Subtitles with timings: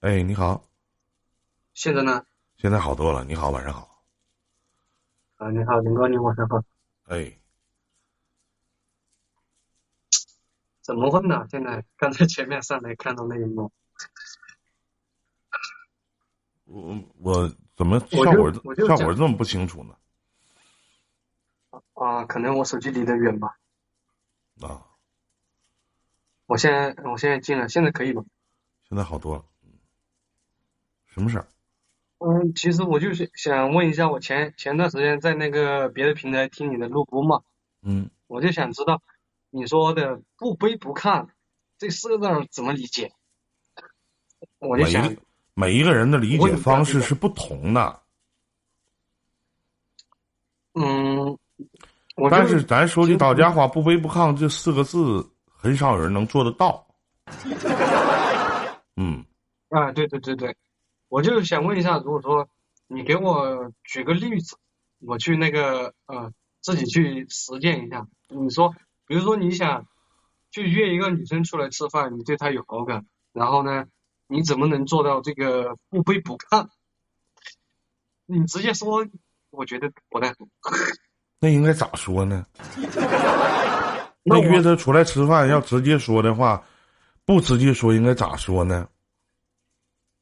[0.00, 0.66] 哎，你好，
[1.74, 2.24] 现在呢？
[2.56, 3.22] 现在好多了。
[3.22, 4.02] 你好，晚上好。
[5.36, 6.56] 啊，你好，林哥，你晚上好。
[7.04, 7.38] 哎，
[10.80, 11.46] 怎么问呢？
[11.50, 13.70] 现在刚才前面上来看到那一幕，
[16.64, 18.50] 我我怎么我效果
[18.86, 19.94] 效果这么不清楚呢？
[21.92, 23.58] 啊，可能我手机离得远吧。
[24.62, 24.86] 啊，
[26.46, 28.24] 我现在我现在进了，现在可以吗？
[28.88, 29.44] 现在好多了。
[31.10, 31.46] 嗯什么事儿？
[32.18, 37.40] 嗯，其实我就是想问一下，我前前段时间在那个别的平台听你的录播嘛，
[37.82, 39.00] 嗯，我就想知道
[39.50, 41.26] 你说的“不卑不亢”
[41.78, 43.10] 这四个字儿怎么理解？
[44.58, 45.22] 我就想每一个
[45.54, 48.00] 每一个人的理解方式是不同的，
[50.74, 51.38] 嗯，
[52.16, 56.86] 我但是咱说句到家话，“不卑不亢”这四个字，很少有人能做得到。
[58.96, 59.24] 嗯，
[59.70, 60.54] 啊，对对对对，
[61.10, 62.48] 我就想问一下，如果说
[62.86, 64.56] 你给我举个例子，
[65.00, 68.06] 我去那个呃自己去实践一下。
[68.28, 68.72] 你说，
[69.08, 69.86] 比如说你想
[70.52, 73.86] 去约一个女生出来吃饭，你对她有好感，然后呢，
[74.28, 76.68] 你怎么能做到这个不卑不亢？
[78.26, 79.04] 你直接说，
[79.50, 80.36] 我觉得不太好。
[81.40, 82.46] 那应该咋说呢？
[84.22, 86.64] 那约她出来吃饭，要直接说的话，
[87.24, 88.88] 不直接说应该咋说呢？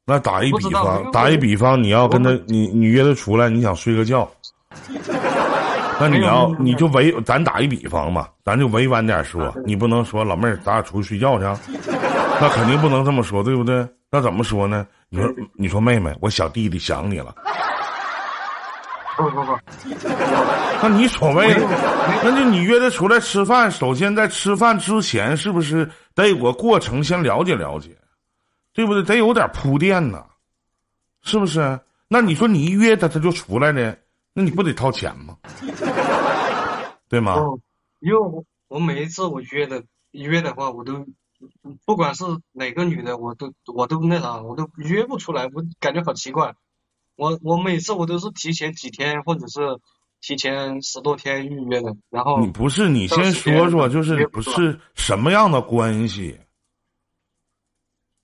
[0.09, 4.27] 那打一比方打一比方，你要跟他你你约他出来，你想睡个觉，
[6.01, 11.59] 那你要你就委咱打一比方嘛，咱就委婉点说你不能说老妹儿，咱俩出去睡觉去啊，
[12.41, 13.87] 那肯定不能这么说，对不对？
[14.09, 14.87] 那怎么说呢？
[15.09, 17.35] 你说你说妹妹，我小弟弟想你了，
[19.15, 19.55] 不不不，
[20.81, 21.55] 那你所谓
[22.23, 27.89] 那就你约他出来吃饭，首先在吃饭之前，是不是得有个过程，先了解了解，
[28.73, 29.03] 对不对？
[29.03, 30.25] 得有点铺垫呐，
[31.21, 31.79] 是不是？
[32.07, 33.95] 那你说你一约他，他就出来了，
[34.33, 35.37] 那你不得掏钱吗？
[37.07, 37.33] 对吗？
[37.33, 37.59] 哦，
[37.99, 41.05] 因为我我每一次我约的约的话，我都
[41.85, 46.53] 不管是哪个女的，我都我都那啥，我都约不出来，我感觉好奇怪。
[47.15, 49.59] 我我每次我都是提前几天，或者是
[50.21, 56.39] 提前十多天预约的，然后你不是你先说说，就是不是什么样的关系，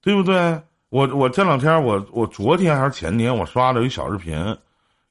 [0.06, 0.62] 对不对？
[0.90, 4.56] 我我这两天我我昨天还是前天我刷了一小视频，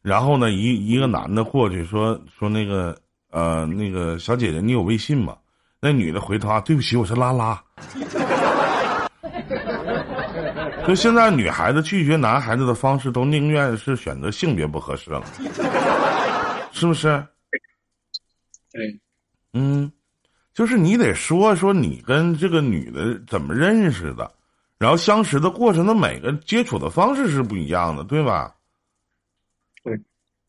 [0.00, 2.96] 然后呢一一个男的过去说说那个
[3.30, 5.36] 呃那个小姐姐你有微信吗？
[5.80, 7.60] 那女的回他对不起我是拉拉。
[10.86, 15.24] 就现在女孩子拒绝男孩子的方式都宁愿是选择性别不合适了，
[16.72, 17.22] 是不是？
[18.70, 19.00] 对，
[19.54, 19.90] 嗯，
[20.54, 24.30] 就是你得说说你跟这个女的怎么认识的，
[24.84, 28.54] 然后相识的过程的每个接触的方式是不一样的，对吧？
[29.82, 29.98] 对。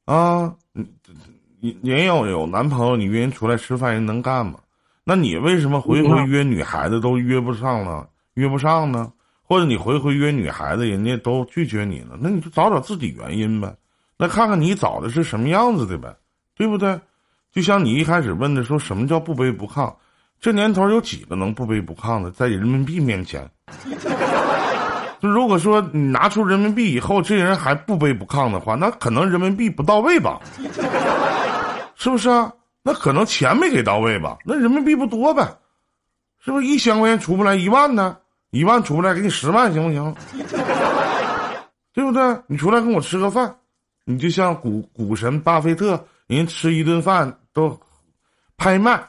[0.03, 4.59] 啊，你你也有有男朋友，你约人出来吃饭，人能干吗？
[5.05, 8.09] 那你为什么回回约女孩子都约不上了？
[8.33, 9.09] 约不上呢？
[9.41, 12.17] 或者你回回约女孩子，人家都拒绝你了？
[12.19, 13.73] 那你就找找自己原因呗。
[14.17, 16.13] 那看看你找的是什么样子的呗，
[16.55, 16.99] 对不对？
[17.53, 19.95] 就像你一开始问的说什么叫不卑不亢，
[20.41, 22.29] 这年头有几个能不卑不亢的？
[22.31, 23.49] 在人民币面前，
[25.19, 30.39] 就如果说你拿出人民币以后，这人还不卑不亢的话，那可能人民币不到位吧？
[31.95, 32.51] 是不是啊？
[32.83, 34.37] 那可能钱没给到位吧？
[34.45, 35.47] 那人民币不多呗？
[36.43, 38.17] 是不是一千块钱出不来一万呢？
[38.51, 40.15] 一万出不来，给你十万行不行？
[41.93, 42.21] 对不对？
[42.45, 43.55] 你出来跟我吃个饭，
[44.03, 47.79] 你就像股股神巴菲特，人吃一顿饭都
[48.57, 49.01] 拍卖，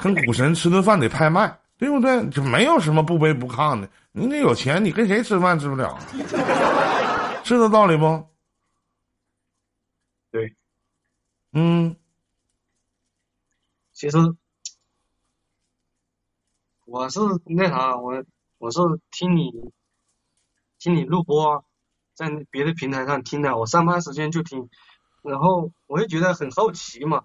[0.00, 2.28] 跟股神吃顿饭得拍卖，对不对？
[2.30, 3.88] 就没有什么不卑不亢的。
[4.12, 5.98] 你得有钱，你跟谁吃饭吃不了？
[7.44, 8.26] 是这道理不？
[10.30, 10.54] 对，
[11.52, 11.96] 嗯，
[13.92, 14.18] 其实
[16.84, 18.22] 我是那啥，我
[18.58, 19.50] 我是听你
[20.78, 21.64] 听你录播，
[22.14, 24.68] 在别的平台上听的，我上班时间就听，
[25.22, 27.24] 然后我就觉得很好奇嘛。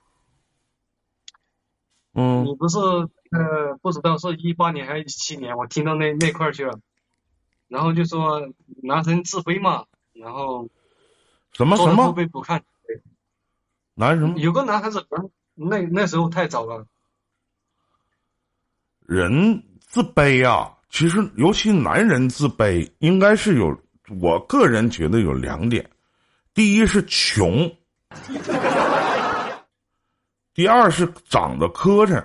[2.13, 2.45] 嗯。
[2.45, 6.79] 你不是呃不知道是一八年还是一七年，我听到那那块儿去了，
[7.67, 8.49] 然后就说
[8.81, 10.69] 男生自卑嘛，然后
[11.51, 12.13] 什么什么？
[12.15, 12.63] 卑不看。
[13.95, 14.39] 男什么？
[14.39, 15.05] 有个男孩子，
[15.53, 16.85] 那那时候太早了，
[19.05, 20.77] 人自卑啊？
[20.89, 23.75] 其实尤其男人自卑，应该是有，
[24.21, 25.89] 我个人觉得有两点，
[26.53, 27.75] 第一是穷，
[30.53, 32.23] 第二是长得磕碜。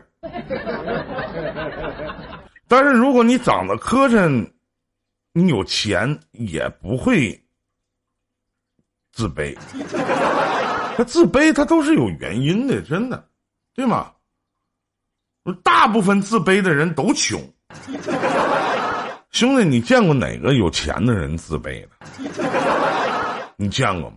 [2.66, 4.50] 但是如果你长得磕碜，
[5.32, 7.42] 你有钱也不会
[9.12, 9.56] 自卑。
[10.96, 13.28] 他自卑，他都是有原因的，真的，
[13.74, 14.12] 对吗？
[15.62, 17.40] 大部分自卑的人都穷。
[19.30, 21.90] 兄弟，你见过哪个有钱的人自卑的？
[23.56, 24.16] 你见过吗？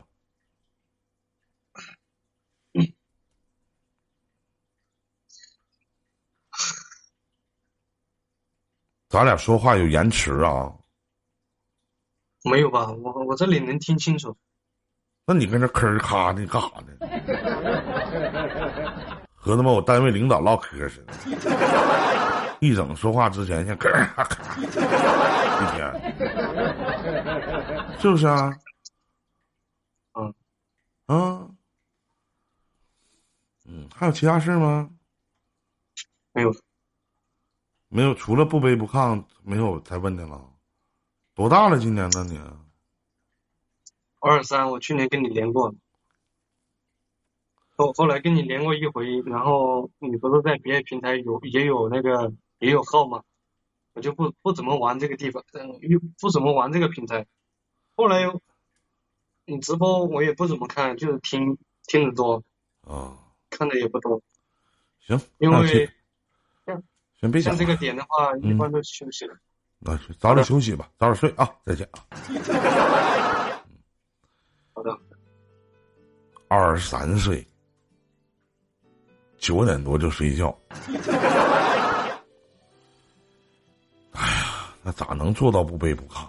[9.11, 10.71] 咱俩说话有延迟啊？
[12.45, 12.89] 没有吧？
[13.03, 14.33] 我我这里能听清楚。
[15.25, 16.93] 那你跟这吭儿咔的干啥呢？
[19.35, 21.13] 和他妈我单位领导唠嗑似的，
[22.61, 24.65] 一整说话之前先吭儿咔咔，一
[25.75, 25.91] 天，
[27.99, 28.49] 是不是啊？
[30.13, 30.33] 嗯，
[31.07, 31.49] 啊，
[33.65, 34.89] 嗯，还有其他事吗？
[36.31, 36.55] 没有，
[37.93, 40.49] 没有，除了不卑不亢，没有再问的了。
[41.35, 41.77] 多大了？
[41.77, 42.23] 今年呢？
[42.23, 42.39] 你？
[44.19, 45.75] 二三，我去年跟你连过，
[47.75, 53.23] 后后来跟你连过一回，然后你不是在别的平台有也有那个也有号吗？
[53.91, 57.27] 我就不不怎么玩这个地方，嗯，又不怎么玩这个平台。
[57.97, 58.21] 后来
[59.43, 61.57] 你直播我也不怎么看，就是听
[61.87, 62.41] 听的多，
[62.87, 63.17] 啊，
[63.49, 64.21] 看的也不多。
[65.01, 65.89] 行，因为
[67.21, 69.35] 先别讲像这个点的话，一般都休息了。
[69.77, 71.47] 那早点休息吧，早点睡啊！
[71.63, 72.01] 再见啊。
[74.73, 74.97] 好的，
[76.47, 77.47] 二十三岁，
[79.37, 80.57] 九点多就睡觉。
[84.13, 86.27] 哎呀，那咋能做到不卑不亢？